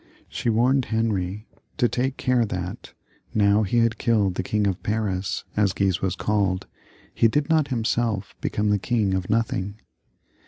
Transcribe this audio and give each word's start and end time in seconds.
She 0.27 0.49
warned 0.49 0.85
Henry 0.85 1.45
to 1.77 1.87
take 1.87 2.17
care 2.17 2.43
that 2.45 2.93
now 3.35 3.61
he 3.61 3.77
had 3.77 3.99
killed 3.99 4.33
the 4.33 4.41
King 4.41 4.65
of 4.65 4.81
Paris, 4.81 5.43
as 5.55 5.73
Guise 5.73 6.01
was 6.01 6.15
called, 6.15 6.65
he 7.13 7.27
did 7.27 7.51
not 7.51 7.67
himself 7.67 8.33
become 8.41 8.71
the 8.71 8.79
king 8.79 9.13
of 9.13 9.29
nothing. 9.29 9.75